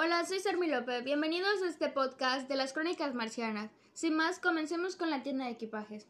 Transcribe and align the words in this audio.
Hola, 0.00 0.24
soy 0.24 0.38
Sermi 0.38 0.68
López. 0.68 1.02
Bienvenidos 1.02 1.60
a 1.60 1.66
este 1.66 1.88
podcast 1.88 2.48
de 2.48 2.54
las 2.54 2.72
Crónicas 2.72 3.16
Marcianas. 3.16 3.72
Sin 3.94 4.14
más, 4.14 4.38
comencemos 4.38 4.94
con 4.94 5.10
la 5.10 5.24
tienda 5.24 5.46
de 5.46 5.50
equipajes. 5.50 6.06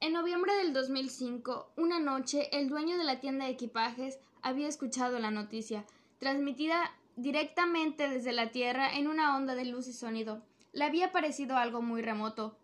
En 0.00 0.14
noviembre 0.14 0.54
del 0.54 0.72
2005, 0.72 1.74
una 1.76 2.00
noche, 2.00 2.48
el 2.58 2.70
dueño 2.70 2.96
de 2.96 3.04
la 3.04 3.20
tienda 3.20 3.44
de 3.44 3.50
equipajes 3.50 4.18
había 4.40 4.68
escuchado 4.68 5.18
la 5.18 5.30
noticia, 5.30 5.84
transmitida 6.18 6.92
directamente 7.16 8.08
desde 8.08 8.32
la 8.32 8.52
Tierra 8.52 8.96
en 8.96 9.06
una 9.06 9.36
onda 9.36 9.54
de 9.54 9.66
luz 9.66 9.86
y 9.86 9.92
sonido. 9.92 10.42
Le 10.72 10.84
había 10.84 11.12
parecido 11.12 11.58
algo 11.58 11.82
muy 11.82 12.00
remoto. 12.00 12.56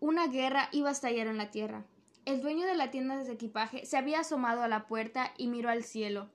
Una 0.00 0.26
guerra 0.26 0.68
iba 0.70 0.90
a 0.90 0.92
estallar 0.92 1.28
en 1.28 1.38
la 1.38 1.50
Tierra. 1.50 1.86
El 2.26 2.42
dueño 2.42 2.66
de 2.66 2.74
la 2.74 2.90
tienda 2.90 3.16
de 3.16 3.32
equipaje 3.32 3.86
se 3.86 3.96
había 3.96 4.20
asomado 4.20 4.60
a 4.60 4.68
la 4.68 4.86
puerta 4.86 5.32
y 5.38 5.46
miró 5.46 5.70
al 5.70 5.82
cielo. 5.82 6.28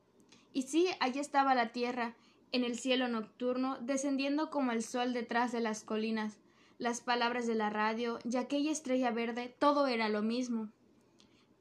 Y 0.53 0.63
sí, 0.63 0.87
allí 0.99 1.19
estaba 1.19 1.53
la 1.53 1.71
Tierra, 1.71 2.15
en 2.53 2.63
el 2.63 2.77
cielo 2.77 3.07
nocturno, 3.07 3.77
descendiendo 3.81 4.51
como 4.51 4.71
el 4.71 4.83
sol 4.83 5.11
detrás 5.11 5.51
de 5.51 5.59
las 5.59 5.83
colinas, 5.83 6.37
las 6.77 7.01
palabras 7.01 7.47
de 7.47 7.55
la 7.55 7.71
radio 7.71 8.19
y 8.23 8.37
aquella 8.37 8.71
estrella 8.71 9.09
verde, 9.09 9.53
todo 9.59 9.87
era 9.87 10.07
lo 10.07 10.21
mismo. 10.21 10.69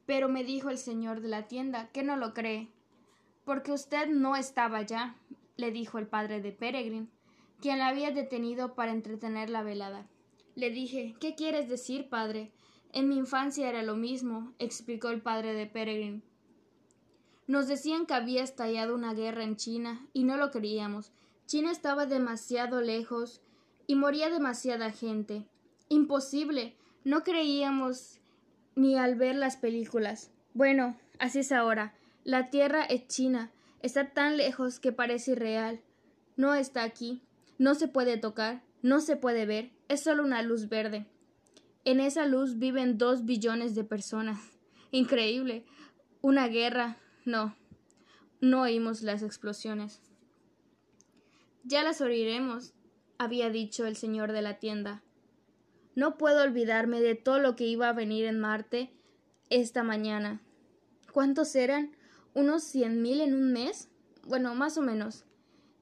Pero 0.05 0.29
me 0.29 0.43
dijo 0.43 0.69
el 0.69 0.77
señor 0.77 1.21
de 1.21 1.29
la 1.29 1.47
tienda 1.47 1.89
que 1.89 2.03
no 2.03 2.15
lo 2.15 2.35
cree, 2.35 2.69
porque 3.43 3.71
usted 3.71 4.07
no 4.07 4.35
estaba 4.35 4.77
allá, 4.77 5.15
le 5.57 5.71
dijo 5.71 5.97
el 5.97 6.07
padre 6.07 6.41
de 6.41 6.51
Peregrine, 6.51 7.07
quien 7.59 7.79
la 7.79 7.87
había 7.87 8.11
detenido 8.11 8.75
para 8.75 8.91
entretener 8.91 9.49
la 9.49 9.63
velada. 9.63 10.05
Le 10.53 10.69
dije 10.69 11.15
¿Qué 11.19 11.33
quieres 11.33 11.67
decir, 11.69 12.07
padre? 12.07 12.51
En 12.91 13.09
mi 13.09 13.17
infancia 13.17 13.67
era 13.67 13.81
lo 13.81 13.95
mismo, 13.95 14.53
explicó 14.59 15.09
el 15.09 15.23
padre 15.23 15.53
de 15.53 15.65
Peregrine. 15.65 16.21
Nos 17.53 17.67
decían 17.67 18.07
que 18.07 18.15
había 18.15 18.41
estallado 18.41 18.95
una 18.95 19.13
guerra 19.13 19.43
en 19.43 19.57
China 19.57 20.07
y 20.11 20.23
no 20.23 20.37
lo 20.37 20.49
creíamos. 20.49 21.11
China 21.45 21.69
estaba 21.69 22.07
demasiado 22.07 22.81
lejos 22.81 23.41
y 23.85 23.93
moría 23.93 24.31
demasiada 24.31 24.89
gente. 24.89 25.45
Imposible. 25.87 26.75
No 27.03 27.23
creíamos 27.23 28.19
ni 28.73 28.97
al 28.97 29.13
ver 29.13 29.35
las 29.35 29.55
películas. 29.55 30.31
Bueno, 30.55 30.97
así 31.19 31.41
es 31.41 31.51
ahora. 31.51 31.93
La 32.23 32.49
Tierra 32.49 32.85
es 32.85 33.07
China. 33.07 33.51
Está 33.83 34.09
tan 34.15 34.35
lejos 34.35 34.79
que 34.79 34.91
parece 34.91 35.33
irreal. 35.33 35.79
No 36.35 36.55
está 36.55 36.81
aquí. 36.81 37.21
No 37.59 37.75
se 37.75 37.87
puede 37.87 38.17
tocar. 38.17 38.63
No 38.81 38.99
se 38.99 39.15
puede 39.15 39.45
ver. 39.45 39.69
Es 39.89 40.01
solo 40.01 40.23
una 40.23 40.41
luz 40.41 40.69
verde. 40.69 41.05
En 41.85 41.99
esa 41.99 42.25
luz 42.25 42.57
viven 42.57 42.97
dos 42.97 43.25
billones 43.25 43.75
de 43.75 43.83
personas. 43.83 44.39
Increíble. 44.89 45.67
Una 46.21 46.47
guerra, 46.47 46.97
no, 47.25 47.55
no 48.41 48.61
oímos 48.61 49.01
las 49.01 49.23
explosiones. 49.23 50.01
Ya 51.63 51.83
las 51.83 52.01
oiremos, 52.01 52.73
había 53.17 53.49
dicho 53.49 53.85
el 53.85 53.95
señor 53.95 54.31
de 54.31 54.41
la 54.41 54.59
tienda. 54.59 55.01
No 55.95 56.17
puedo 56.17 56.43
olvidarme 56.43 56.99
de 56.99 57.15
todo 57.15 57.39
lo 57.39 57.55
que 57.55 57.65
iba 57.65 57.87
a 57.89 57.93
venir 57.93 58.25
en 58.25 58.39
Marte 58.39 58.91
esta 59.49 59.83
mañana. 59.83 60.41
¿Cuántos 61.11 61.55
eran? 61.55 61.95
¿Unos 62.33 62.63
cien 62.63 63.01
mil 63.01 63.21
en 63.21 63.33
un 63.33 63.53
mes? 63.53 63.89
Bueno, 64.25 64.55
más 64.55 64.77
o 64.77 64.81
menos. 64.81 65.25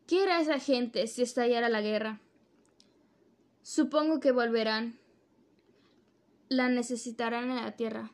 ¿Qué 0.05 0.23
era 0.23 0.42
esa 0.42 0.59
gente 0.59 1.08
si 1.08 1.22
estallara 1.22 1.70
la 1.70 1.81
guerra? 1.81 2.20
Supongo 3.64 4.20
que 4.20 4.31
volverán. 4.31 5.00
La 6.50 6.67
necesitarán 6.67 7.50
en 7.50 7.55
la 7.55 7.72
Tierra. 7.78 8.11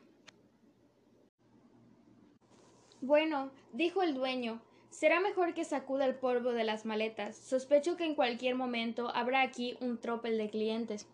Bueno, 3.00 3.50
dijo 3.72 4.02
el 4.02 4.14
dueño, 4.14 4.60
será 4.90 5.20
mejor 5.20 5.54
que 5.54 5.64
sacuda 5.64 6.04
el 6.04 6.16
polvo 6.16 6.50
de 6.50 6.64
las 6.64 6.84
maletas. 6.84 7.36
Sospecho 7.36 7.96
que 7.96 8.04
en 8.04 8.16
cualquier 8.16 8.56
momento 8.56 9.10
habrá 9.14 9.42
aquí 9.42 9.76
un 9.80 9.98
tropel 9.98 10.36
de 10.36 10.50
clientes. 10.50 11.06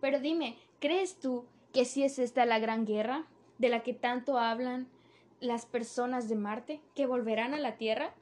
Pero 0.00 0.20
dime, 0.20 0.58
¿crees 0.80 1.18
tú 1.18 1.46
que 1.72 1.86
si 1.86 2.02
es 2.02 2.18
esta 2.18 2.44
la 2.44 2.58
gran 2.58 2.84
guerra 2.84 3.24
de 3.56 3.70
la 3.70 3.82
que 3.82 3.94
tanto 3.94 4.38
hablan 4.38 4.88
las 5.40 5.64
personas 5.64 6.28
de 6.28 6.34
Marte, 6.34 6.80
que 6.94 7.06
volverán 7.06 7.54
a 7.54 7.58
la 7.58 7.76
Tierra? 7.78 8.12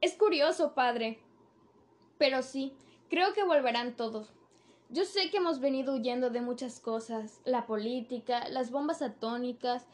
Es 0.00 0.14
curioso, 0.14 0.72
padre. 0.72 1.18
Pero 2.16 2.42
sí, 2.42 2.72
creo 3.10 3.34
que 3.34 3.44
volverán 3.44 3.94
todos. 3.94 4.32
Yo 4.88 5.04
sé 5.04 5.30
que 5.30 5.38
hemos 5.38 5.60
venido 5.60 5.94
huyendo 5.94 6.30
de 6.30 6.40
muchas 6.40 6.80
cosas, 6.80 7.40
la 7.44 7.66
política, 7.66 8.48
las 8.48 8.70
bombas 8.70 9.02
atónicas, 9.02 9.84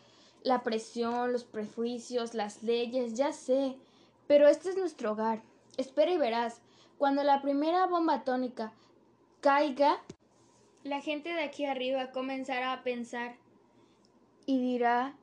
la 0.44 0.62
presión, 0.62 1.32
los 1.32 1.44
prejuicios, 1.44 2.34
las 2.34 2.62
leyes, 2.62 3.14
ya 3.14 3.32
sé, 3.32 3.76
pero 4.26 4.48
este 4.48 4.70
es 4.70 4.76
nuestro 4.76 5.12
hogar. 5.12 5.42
Espera 5.76 6.12
y 6.12 6.18
verás, 6.18 6.60
cuando 6.98 7.22
la 7.22 7.42
primera 7.42 7.86
bomba 7.86 8.14
atónica 8.14 8.72
caiga, 9.40 9.98
la 10.84 11.00
gente 11.00 11.32
de 11.32 11.42
aquí 11.42 11.64
arriba 11.64 12.10
comenzará 12.10 12.72
a 12.72 12.82
pensar 12.82 13.36
y 14.46 14.60
dirá 14.60 15.14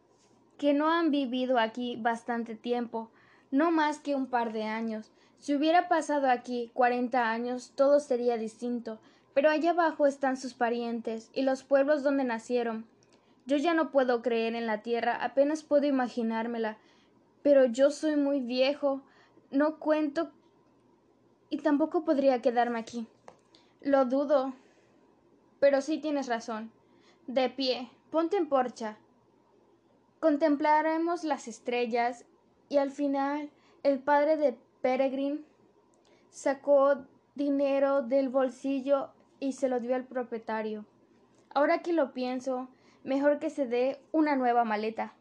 que 0.57 0.73
no 0.73 0.89
han 0.89 1.11
vivido 1.11 1.57
aquí 1.57 1.97
bastante 1.97 2.55
tiempo, 2.55 3.09
no 3.51 3.71
más 3.71 3.99
que 3.99 4.15
un 4.15 4.27
par 4.27 4.53
de 4.53 4.63
años. 4.63 5.11
Si 5.39 5.55
hubiera 5.55 5.87
pasado 5.87 6.29
aquí 6.29 6.69
cuarenta 6.73 7.31
años, 7.31 7.71
todo 7.75 7.99
sería 7.99 8.37
distinto, 8.37 8.99
pero 9.33 9.49
allá 9.49 9.71
abajo 9.71 10.05
están 10.05 10.35
sus 10.35 10.53
parientes 10.53 11.29
y 11.33 11.43
los 11.43 11.63
pueblos 11.63 12.03
donde 12.03 12.25
nacieron. 12.25 12.85
Yo 13.49 13.57
ya 13.57 13.73
no 13.73 13.89
puedo 13.89 14.21
creer 14.21 14.53
en 14.53 14.67
la 14.67 14.83
tierra, 14.83 15.17
apenas 15.23 15.63
puedo 15.63 15.87
imaginármela. 15.87 16.77
Pero 17.41 17.65
yo 17.65 17.89
soy 17.89 18.15
muy 18.15 18.41
viejo, 18.41 19.01
no 19.49 19.79
cuento 19.79 20.29
y 21.49 21.57
tampoco 21.57 22.05
podría 22.05 22.43
quedarme 22.43 22.77
aquí. 22.77 23.07
Lo 23.81 24.05
dudo. 24.05 24.53
Pero 25.59 25.81
sí 25.81 25.97
tienes 25.97 26.27
razón. 26.27 26.71
De 27.25 27.49
pie, 27.49 27.89
ponte 28.11 28.37
en 28.37 28.47
porcha. 28.47 28.99
Contemplaremos 30.19 31.23
las 31.23 31.47
estrellas 31.47 32.25
y 32.69 32.77
al 32.77 32.91
final 32.91 33.49
el 33.81 33.97
padre 33.97 34.37
de 34.37 34.59
Peregrine 34.81 35.39
sacó 36.29 37.03
dinero 37.33 38.03
del 38.03 38.29
bolsillo 38.29 39.09
y 39.39 39.53
se 39.53 39.69
lo 39.69 39.79
dio 39.79 39.95
al 39.95 40.03
propietario. 40.03 40.85
Ahora 41.55 41.79
que 41.79 41.93
lo 41.93 42.13
pienso, 42.13 42.69
mejor 43.09 43.39
que 43.39 43.49
se 43.49 43.65
dé 43.65 43.99
una 44.11 44.35
nueva 44.35 44.63
maleta. 44.63 45.15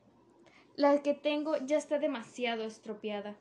La 0.77 1.01
que 1.01 1.15
tengo 1.15 1.57
ya 1.57 1.79
está 1.79 1.99
demasiado 1.99 2.65
estropeada. 2.65 3.35